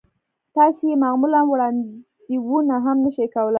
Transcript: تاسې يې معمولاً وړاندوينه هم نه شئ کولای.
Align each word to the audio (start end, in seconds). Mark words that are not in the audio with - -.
تاسې 0.55 0.83
يې 0.89 0.95
معمولاً 1.03 1.39
وړاندوينه 1.47 2.75
هم 2.85 2.97
نه 3.03 3.09
شئ 3.15 3.27
کولای. 3.33 3.49